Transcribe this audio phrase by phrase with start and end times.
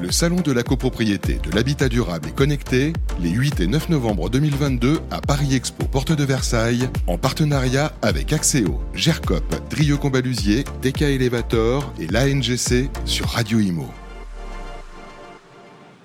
[0.00, 4.30] le salon de la copropriété, de l'habitat durable et connecté, les 8 et 9 novembre
[4.30, 11.02] 2022 à Paris Expo, porte de Versailles, en partenariat avec Axéo, GERCOP, Drieux Combalusier, DK
[11.02, 13.86] Elevator et l'ANGC sur Radio Imo.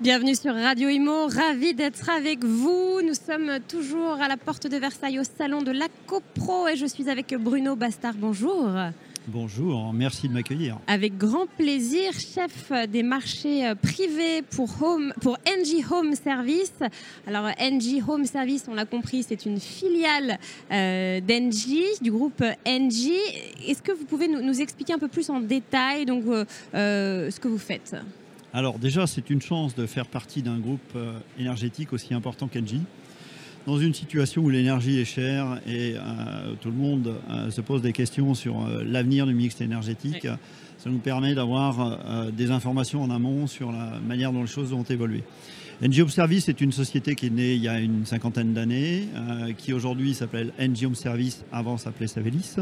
[0.00, 3.00] Bienvenue sur Radio Imo, ravi d'être avec vous.
[3.02, 6.84] Nous sommes toujours à la porte de Versailles au salon de la CoPro et je
[6.84, 8.14] suis avec Bruno Bastard.
[8.18, 8.68] Bonjour.
[9.28, 10.78] Bonjour, merci de m'accueillir.
[10.86, 16.78] Avec grand plaisir, chef des marchés privés pour, home, pour NG Home Service.
[17.26, 20.38] Alors NG Home Service, on l'a compris, c'est une filiale
[20.70, 23.10] euh, d'NG, du groupe NG.
[23.66, 27.30] Est-ce que vous pouvez nous, nous, expliquer un peu plus en détail donc, euh, euh,
[27.30, 27.96] ce que vous faites?
[28.52, 32.80] Alors déjà, c'est une chance de faire partie d'un groupe euh, énergétique aussi important qu'Engie.
[33.66, 37.82] Dans une situation où l'énergie est chère et euh, tout le monde euh, se pose
[37.82, 40.30] des questions sur euh, l'avenir du mix énergétique, oui.
[40.78, 44.72] ça nous permet d'avoir euh, des informations en amont sur la manière dont les choses
[44.72, 45.24] ont évolué.
[45.82, 49.08] NG Home Service est une société qui est née il y a une cinquantaine d'années,
[49.16, 52.54] euh, qui aujourd'hui s'appelle NG Home Service, avant s'appelait Savelis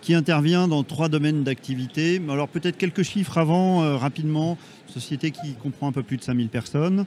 [0.00, 2.20] qui intervient dans trois domaines d'activité.
[2.28, 4.58] Alors peut-être quelques chiffres avant, euh, rapidement.
[4.86, 7.04] Société qui comprend un peu plus de 5000 personnes,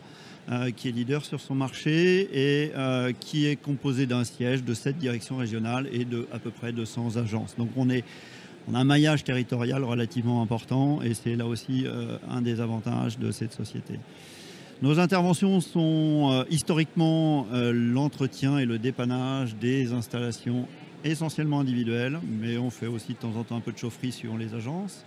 [0.52, 4.74] euh, qui est leader sur son marché et euh, qui est composée d'un siège, de
[4.74, 7.56] sept directions régionales et de à peu près 200 agences.
[7.58, 8.04] Donc on, est,
[8.68, 11.86] on a un maillage territorial relativement important et c'est là aussi
[12.30, 14.00] un des avantages de cette société.
[14.82, 20.68] Nos interventions sont historiquement l'entretien et le dépannage des installations
[21.04, 24.38] essentiellement individuelles, mais on fait aussi de temps en temps un peu de chaufferie suivant
[24.38, 25.06] les agences.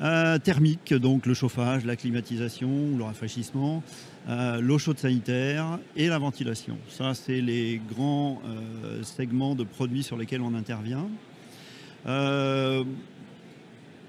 [0.00, 3.82] Euh, thermique, donc le chauffage, la climatisation, le rafraîchissement,
[4.28, 6.78] euh, l'eau chaude sanitaire et la ventilation.
[6.88, 11.08] Ça, c'est les grands euh, segments de produits sur lesquels on intervient.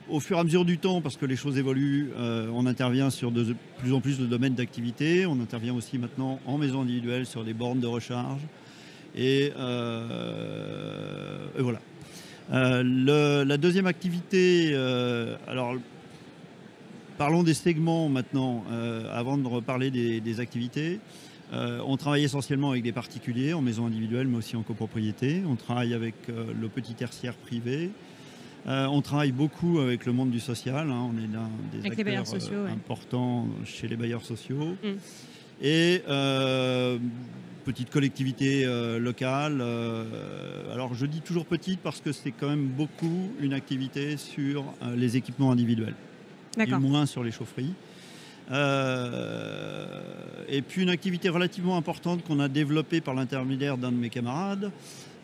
[0.09, 3.31] Au fur et à mesure du temps, parce que les choses évoluent, on intervient sur
[3.31, 5.27] de plus en plus de domaines d'activité.
[5.27, 8.41] On intervient aussi maintenant en maison individuelle sur des bornes de recharge.
[9.15, 11.79] Et, euh, et voilà.
[12.51, 15.75] Euh, le, la deuxième activité, euh, alors
[17.17, 18.63] parlons des segments maintenant,
[19.11, 20.99] avant de reparler des, des activités.
[21.51, 25.41] Euh, on travaille essentiellement avec des particuliers en maison individuelle, mais aussi en copropriété.
[25.47, 27.89] On travaille avec euh, le petit tertiaire privé.
[28.67, 30.91] Euh, on travaille beaucoup avec le monde du social.
[30.91, 31.09] Hein.
[31.11, 32.71] On est l'un des avec acteurs sociaux, ouais.
[32.71, 34.75] importants chez les bailleurs sociaux.
[34.83, 34.87] Mm.
[35.61, 36.03] Et
[37.59, 39.59] euh, petite collectivité euh, locale.
[39.61, 44.63] euh, alors je dis toujours petite parce que c'est quand même beaucoup une activité sur
[44.83, 45.95] euh, les équipements individuels
[46.57, 47.73] et moins sur les chaufferies.
[48.51, 50.01] Euh,
[50.47, 54.71] et puis une activité relativement importante qu'on a développée par l'intermédiaire d'un de mes camarades,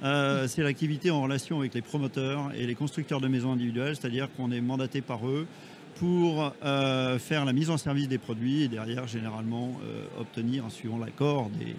[0.03, 4.29] euh, c'est l'activité en relation avec les promoteurs et les constructeurs de maisons individuelles, c'est-à-dire
[4.35, 5.47] qu'on est mandaté par eux
[5.95, 10.99] pour euh, faire la mise en service des produits et derrière généralement euh, obtenir, suivant
[10.99, 11.75] l'accord des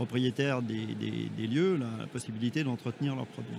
[0.00, 3.52] propriétaires des, lieux, la, possibilité d'entretenir leurs produits.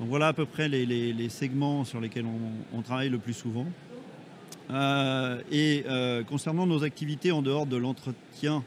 [0.00, 3.66] Donc voilà à peu près les, segments sur lesquels on, on travaille le plus souvent.
[4.70, 8.64] Euh, et euh, concernant nos activités en dehors de l'entretien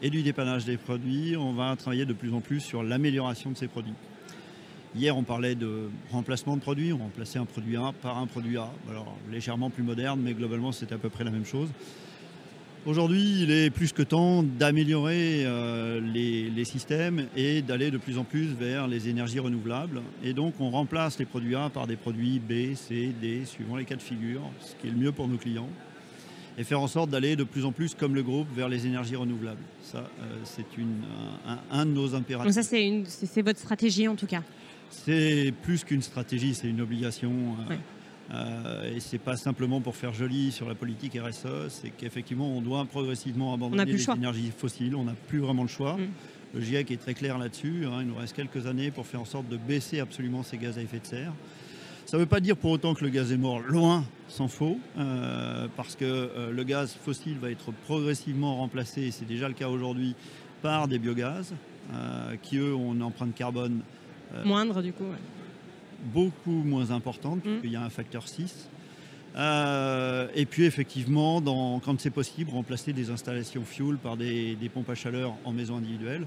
[0.00, 3.56] et du dépannage des produits, on va travailler de plus en plus sur l'amélioration de
[3.58, 3.98] ces produits.
[4.96, 6.94] Hier, on parlait de remplacement de produits.
[6.94, 8.70] On remplaçait un produit A par un produit A.
[8.88, 11.68] Alors, légèrement plus moderne, mais globalement, c'était à peu près la même chose.
[12.88, 18.16] Aujourd'hui, il est plus que temps d'améliorer euh, les, les systèmes et d'aller de plus
[18.16, 20.00] en plus vers les énergies renouvelables.
[20.24, 23.84] Et donc, on remplace les produits A par des produits B, C, D, suivant les
[23.84, 25.68] cas de figure, ce qui est le mieux pour nos clients.
[26.56, 29.16] Et faire en sorte d'aller de plus en plus, comme le groupe, vers les énergies
[29.16, 29.60] renouvelables.
[29.82, 30.64] Ça, euh, c'est
[31.46, 32.54] un, un de nos impératifs.
[32.54, 32.70] Donc ça,
[33.06, 34.42] c'est votre stratégie en tout cas?
[34.88, 37.32] C'est plus qu'une stratégie, c'est une obligation.
[37.66, 37.78] euh, Ouais.
[38.32, 42.60] Euh, et c'est pas simplement pour faire joli sur la politique RSE, c'est qu'effectivement on
[42.60, 44.16] doit progressivement abandonner les choix.
[44.16, 45.96] énergies fossiles, on n'a plus vraiment le choix.
[45.96, 46.08] Mm.
[46.54, 49.26] Le GIEC est très clair là-dessus, hein, il nous reste quelques années pour faire en
[49.26, 51.32] sorte de baisser absolument ces gaz à effet de serre.
[52.08, 54.78] Ça ne veut pas dire pour autant que le gaz est mort, loin s'en faut,
[54.96, 59.52] euh, parce que euh, le gaz fossile va être progressivement remplacé, et c'est déjà le
[59.52, 60.14] cas aujourd'hui,
[60.62, 61.52] par des biogaz,
[61.92, 63.80] euh, qui eux ont une empreinte carbone
[64.44, 65.04] Moindre du coup.
[65.04, 65.37] ouais.
[66.14, 67.48] Beaucoup moins importante, Mm.
[67.50, 68.68] puisqu'il y a un facteur 6.
[69.36, 74.68] Euh, et puis effectivement, dans, quand c'est possible, remplacer des installations fuel par des, des
[74.68, 76.22] pompes à chaleur en maison individuelle.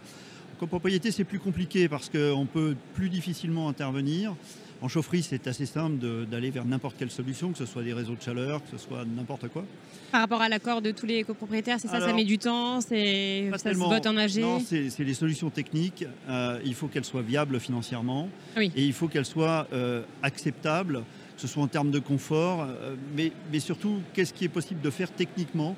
[0.55, 4.35] En copropriété, c'est plus compliqué parce qu'on peut plus difficilement intervenir.
[4.81, 8.15] En chaufferie, c'est assez simple d'aller vers n'importe quelle solution, que ce soit des réseaux
[8.15, 9.63] de chaleur, que ce soit n'importe quoi.
[10.11, 13.51] Par rapport à l'accord de tous les copropriétaires, c'est ça, ça met du temps, c'est
[13.57, 14.39] ça se vote en AG.
[14.39, 16.05] Non, c'est les solutions techniques.
[16.27, 18.27] Euh, il faut qu'elles soient viables financièrement.
[18.57, 18.71] Oui.
[18.75, 21.03] Et il faut qu'elles soient euh, acceptables,
[21.35, 24.81] que ce soit en termes de confort, euh, mais, mais surtout, qu'est-ce qui est possible
[24.81, 25.75] de faire techniquement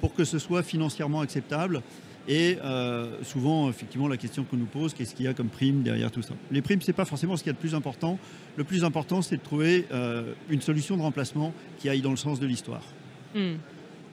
[0.00, 1.82] pour que ce soit financièrement acceptable?
[2.28, 5.82] Et euh, souvent, effectivement, la question qu'on nous pose, qu'est-ce qu'il y a comme prime
[5.82, 6.34] derrière tout ça?
[6.50, 8.18] Les primes, ce n'est pas forcément ce qu'il y a de plus important.
[8.56, 12.16] Le plus important, c'est de trouver euh, une solution de remplacement qui aille dans le
[12.16, 12.82] sens de l'histoire.
[13.34, 13.54] Hmm.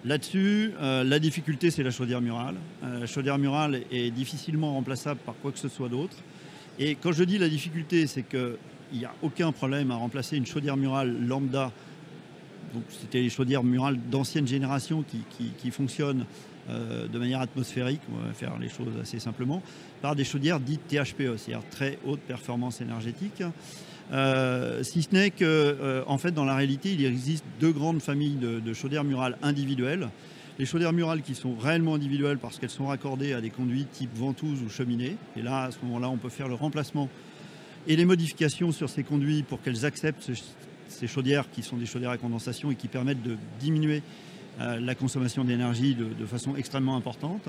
[0.05, 2.55] Là-dessus, euh, la difficulté, c'est la chaudière murale.
[2.81, 6.15] la chaudière murale est difficilement remplaçable par quoi que ce soit d'autre.
[6.79, 8.57] Et quand je dis la difficulté, c'est qu'il
[8.93, 11.71] n'y a aucun problème à remplacer une chaudière murale lambda.
[12.73, 16.25] Donc, c'était les chaudières murales d'ancienne génération qui, qui fonctionnent
[16.69, 19.61] euh, de manière atmosphérique, on va faire les choses assez simplement,
[20.01, 23.43] par des chaudières dites THPE, c'est-à-dire très haute performance énergétique.
[24.11, 28.01] Euh, si ce n'est que, euh, en fait, dans la réalité, il existe deux grandes
[28.01, 30.09] familles de, chaudières murales individuelles.
[30.57, 34.15] Les chaudières murales qui sont réellement individuelles parce qu'elles sont raccordées à des conduits type
[34.15, 35.17] ventouse ou cheminée.
[35.35, 37.09] Et là, à ce moment-là, on peut faire le remplacement
[37.87, 40.31] et les modifications sur ces conduits pour qu'elles acceptent
[40.87, 44.01] ces chaudières qui sont des chaudières à condensation et qui permettent de diminuer
[44.59, 47.47] la consommation d'énergie de, façon extrêmement importante.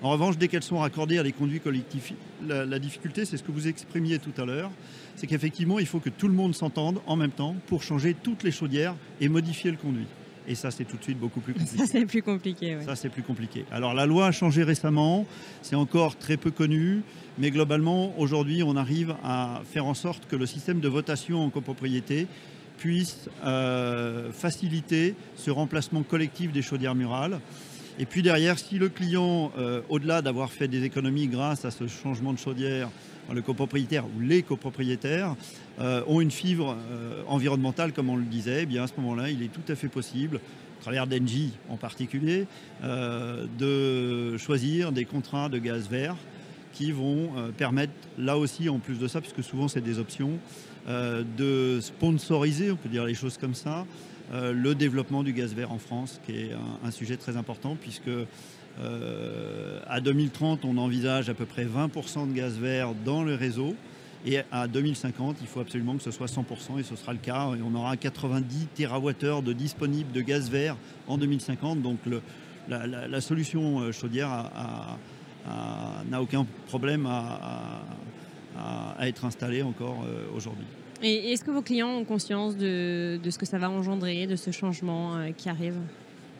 [0.00, 2.12] En revanche, dès qu'elles sont raccordées à des conduits collectifs,
[2.46, 4.70] la, difficulté, c'est ce que vous exprimiez tout à l'heure,
[5.16, 8.44] c'est qu'effectivement, il faut que tout le monde s'entende en même temps pour changer toutes
[8.44, 10.06] les chaudières et modifier le conduit.
[10.46, 11.76] Et ça, c'est tout de suite beaucoup plus compliqué.
[11.76, 12.78] Ça, c'est plus compliqué.
[12.86, 13.66] Ça, c'est plus compliqué.
[13.70, 15.26] Alors, la loi a changé récemment.
[15.60, 17.02] C'est encore très peu connu.
[17.36, 21.50] Mais globalement, aujourd'hui, on arrive à faire en sorte que le système de votation en
[21.50, 22.26] copropriété
[22.78, 27.40] puisse euh, faciliter ce remplacement collectif des chaudières murales.
[27.98, 31.88] Et puis derrière, si le client, euh, au-delà d'avoir fait des économies grâce à ce
[31.88, 32.88] changement de chaudière,
[33.30, 35.34] le copropriétaire ou les copropriétaires
[35.80, 36.76] euh, ont une fibre
[37.26, 39.88] environnementale, comme on le disait, eh bien à ce moment-là, il est tout à fait
[39.88, 40.40] possible,
[40.78, 42.46] à travers d'Engie en particulier,
[42.82, 46.16] de choisir des contrats de gaz vert
[46.72, 50.67] qui vont permettre, là aussi, en plus de ça, puisque souvent c'est des options, euh,
[50.88, 53.84] de sponsoriser, on peut dire les choses comme ça,
[54.32, 56.50] euh, le développement du gaz vert en France, qui est
[56.84, 62.34] un, sujet très important, puisque euh, à 2030, on envisage à peu près 20% de
[62.34, 63.74] gaz vert dans le réseau.
[64.26, 67.54] Et à 2050, il faut absolument que ce soit 100%, et ce sera le cas.
[67.56, 70.76] Et on aura 90 TWh de disponibles de gaz vert
[71.06, 71.80] en 2050.
[71.80, 71.98] Donc
[72.68, 74.50] la, solution chaudière
[76.10, 77.80] n'a aucun problème à,
[79.00, 80.66] être installée encore aujourd'hui.
[81.00, 84.50] Et est-ce que vos clients ont conscience de, ce que ça va engendrer, de ce
[84.50, 85.76] changement euh, qui arrive?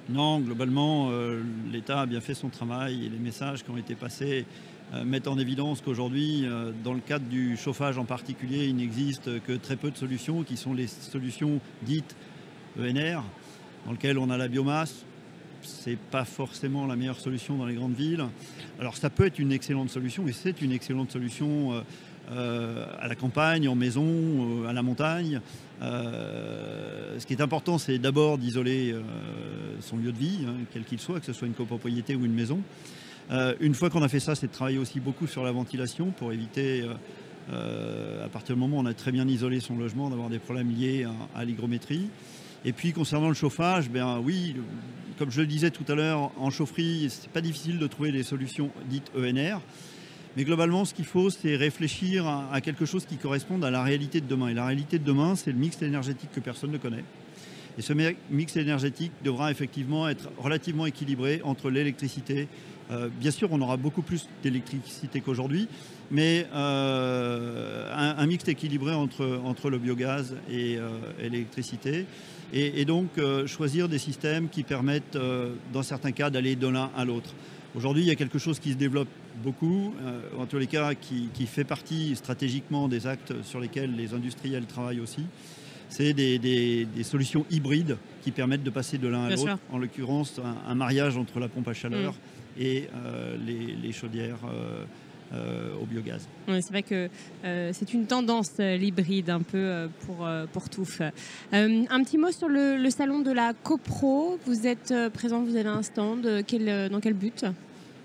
[0.09, 3.94] Non, globalement, euh, l'État a bien fait son travail et les messages qui ont été
[3.94, 4.47] passés
[4.94, 6.44] euh, mettent en évidence qu'aujourd'hui,
[6.82, 10.56] dans le cadre du chauffage en particulier, il n'existe que très peu de solutions qui
[10.56, 12.17] sont les solutions dites
[12.81, 13.23] ENR,
[13.87, 15.05] dans lesquelles on a la biomasse.
[15.62, 18.25] Ce n'est pas forcément la meilleure solution dans les grandes villes.
[18.81, 21.85] Alors ça peut être une excellente solution et c'est une excellente solution
[22.30, 25.40] euh, à la campagne, en maison, euh, à la montagne.
[25.80, 28.94] Euh, ce qui est important, c'est d'abord d'isoler
[29.80, 32.34] son lieu de vie, hein, quel qu'il soit, que ce soit une copropriété ou une
[32.34, 32.60] maison.
[33.60, 36.32] une fois qu'on a fait ça, c'est de travailler aussi beaucoup sur la ventilation pour
[36.32, 36.84] éviter,
[37.50, 40.70] à partir du moment où on a très bien isolé son logement, d'avoir des problèmes
[40.70, 42.08] liés à, l'hygrométrie.
[42.64, 44.56] Et puis concernant le chauffage, ben oui,
[45.19, 48.24] comme je le disais tout à l'heure, en chaufferie, c'est pas difficile de trouver des
[48.24, 49.60] solutions dites ENR.
[50.38, 54.20] Mais globalement, ce qu'il faut, c'est réfléchir à, quelque chose qui corresponde à la réalité
[54.20, 54.46] de demain.
[54.46, 57.02] Et la réalité de demain, c'est le mix énergétique que personne ne connaît.
[57.76, 57.93] Et ce
[58.31, 62.46] mix énergétique devra effectivement être relativement équilibré entre l'électricité.
[62.93, 65.67] Euh, bien sûr, on aura beaucoup plus d'électricité qu'aujourd'hui,
[66.12, 70.89] mais euh, un, mix équilibré entre, le biogaz et, euh,
[71.20, 72.06] l'électricité.
[72.53, 73.08] Et, donc,
[73.46, 75.19] choisir des systèmes qui permettent,
[75.72, 77.34] dans certains cas, d'aller de l'un à l'autre.
[77.77, 79.08] Aujourd'hui, il y a quelque chose qui se développe
[79.43, 84.15] beaucoup, euh, en tous les cas qui, fait partie stratégiquement des actes sur lesquels les
[84.15, 85.27] industriels travaillent aussi.
[85.91, 89.58] C'est des, solutions hybrides qui permettent de passer de l'un à l'autre.
[89.70, 92.63] En l'occurrence, un, mariage entre la pompe à chaleur mm.
[92.63, 93.37] et euh,
[93.82, 94.39] les, chaudières.
[95.35, 96.27] Euh, au biogaz.
[96.47, 97.11] c'est vrai que
[97.43, 100.87] c'est une tendance l'hybride un peu pour, pour tout.
[101.53, 104.39] un petit mot sur le, salon de la CoPro.
[104.47, 106.44] Vous êtes présent, vous avez un stand.
[106.47, 107.44] Quel, dans quel but?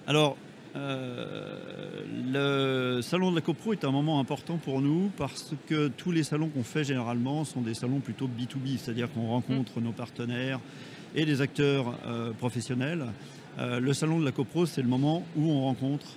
[0.06, 0.36] Alors,
[0.76, 2.02] euh,
[2.32, 6.24] le salon de la CoPro est un moment important pour nous parce que tous les
[6.24, 10.60] salons qu'on fait généralement sont des salons plutôt B2B, c'est-à-dire qu'on rencontre nos partenaires
[11.16, 13.06] et les acteurs euh, professionnels.
[13.60, 16.08] Euh, le salon de la CoPro, c'est le moment où on rencontre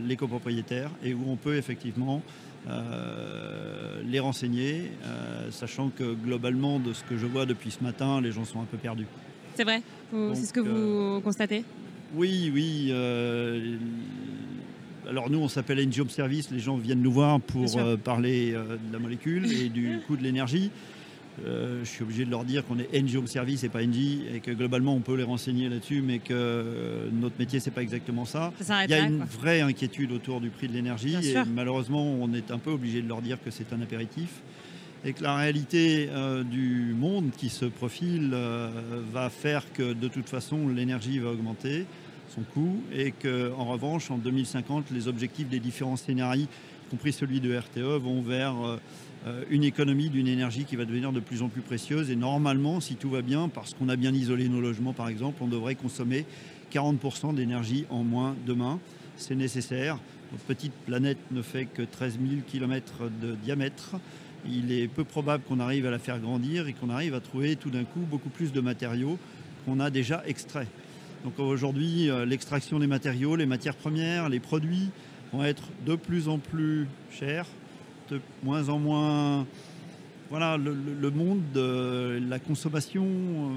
[0.00, 2.22] les copropriétaires et où on peut effectivement
[4.04, 4.92] les renseigner,
[5.50, 8.64] sachant que globalement, de ce que je vois depuis ce matin, les gens sont un
[8.64, 9.06] peu perdus.
[9.54, 9.82] C'est vrai?
[10.12, 11.64] C'est ce que vous constatez?
[12.14, 12.88] oui, oui.
[12.90, 13.76] Euh,
[15.08, 16.50] alors nous, on s'appelle Engiome Service.
[16.50, 20.16] Les gens viennent nous voir pour euh, parler euh, de la molécule et du coût
[20.16, 20.70] de l'énergie.
[21.44, 24.40] Je suis obligé de leur dire qu'on est NG Home Service et pas NG et
[24.40, 28.52] que globalement on peut les renseigner là-dessus, mais que notre métier c'est pas exactement ça.
[28.60, 32.50] Il y a une vraie inquiétude autour du prix de l'énergie et malheureusement on est
[32.50, 34.42] un peu obligé de leur dire que c'est un apéritif
[35.04, 38.68] et que la réalité euh, du monde qui se profile euh,
[39.12, 41.86] va faire que de toute façon l'énergie va augmenter
[42.34, 47.40] son coût et qu'en revanche en 2050 les objectifs des différents scénarios, y compris celui
[47.40, 48.76] de RTE, vont vers euh,
[49.50, 52.94] une économie d'une énergie qui va devenir de plus en plus précieuse et normalement si
[52.94, 56.24] tout va bien, parce qu'on a bien isolé nos logements par exemple, on devrait consommer
[56.72, 58.78] 40% d'énergie en moins demain.
[59.16, 59.98] C'est nécessaire.
[60.32, 63.96] Notre petite planète ne fait que 13 000 km de diamètre
[64.46, 67.56] il est peu probable qu'on arrive à la faire grandir et qu'on arrive à trouver
[67.56, 69.18] tout d'un coup beaucoup plus de matériaux
[69.64, 70.68] qu'on a déjà extraits.
[71.24, 74.90] Donc aujourd'hui, euh, l'extraction des matériaux, les matières premières, les produits
[75.32, 77.46] vont être de plus en plus chers,
[78.10, 79.46] de moins en moins...
[80.30, 83.06] Voilà, le, monde de la consommation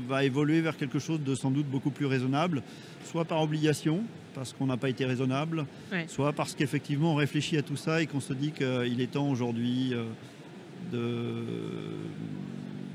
[0.08, 2.64] va évoluer vers quelque chose de sans doute beaucoup plus raisonnable,
[3.04, 4.04] soit par obligation,
[4.34, 5.66] parce qu'on n'a pas été raisonnable,
[6.08, 9.30] soit parce qu'effectivement on réfléchit à tout ça et qu'on se dit qu'il est temps
[9.30, 9.94] aujourd'hui
[10.94, 11.44] euh,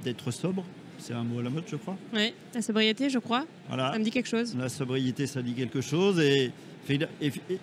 [0.05, 0.65] d'être sobre.
[0.99, 1.97] C'est un mot à la mode, je crois.
[2.15, 3.45] Oui, la sobriété, je crois.
[3.69, 3.93] Voilà.
[3.93, 4.57] Ça me dit quelque chose.
[4.57, 6.21] La sobriété, ça dit quelque chose.
[6.21, 6.53] Et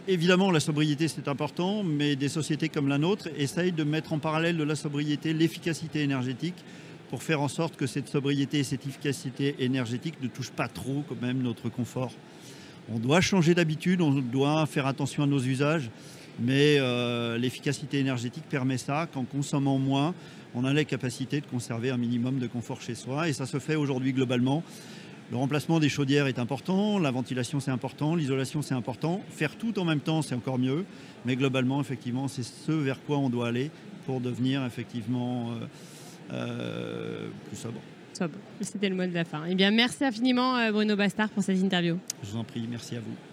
[0.08, 4.20] évidemment, la sobriété, c'est important, mais des sociétés comme la nôtre essayent de mettre en
[4.20, 6.56] parallèle de la sobriété l'efficacité énergétique
[7.10, 11.04] pour faire en sorte que cette sobriété et cette efficacité énergétique ne touchent pas trop
[11.08, 12.12] quand même notre confort.
[12.92, 15.90] On doit changer d'habitude, on doit faire attention à nos usages.
[16.40, 20.16] Mais euh, l'efficacité énergétique permet ça, qu'en consommant moins,
[20.56, 23.30] on a la capacité de conserver un minimum de confort chez soi.
[23.30, 24.64] Et ça se fait aujourd'hui globalement.
[25.34, 29.20] Le remplacement des chaudières est important, la ventilation c'est important, l'isolation c'est important.
[29.32, 30.86] Faire tout en même temps c'est encore mieux.
[31.26, 33.72] Mais globalement, effectivement, c'est ce vers quoi on doit aller
[34.06, 35.66] pour devenir effectivement euh,
[36.34, 37.80] euh, plus sobre.
[38.14, 38.36] Sobre.
[38.62, 39.46] C'était le mot de la fin.
[39.50, 41.98] Eh bien, merci infiniment Bruno Bastard pour cette interview.
[42.22, 43.33] Je vous en prie, merci à vous.